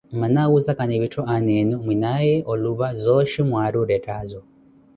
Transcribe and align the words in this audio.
Mmana 0.13 0.39
awuzakani 0.45 0.99
vitthu 1.03 1.21
aana 1.33 1.51
enu, 1.61 1.75
mwinaaye 1.85 2.35
olupa 2.51 2.87
zooxhi 3.01 3.41
mwaari 3.49 3.77
orettaazo. 3.83 4.41